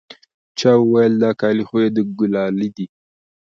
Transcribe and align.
چا 0.59 0.71
وويل 0.81 1.13
دا 1.23 1.31
كالي 1.39 1.63
خو 1.69 1.75
يې 1.83 1.89
د 1.95 1.97
ګلالي 2.17 2.69
دي. 2.75 2.87